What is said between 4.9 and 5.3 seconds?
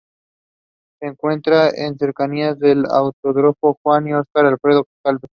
Gálvez.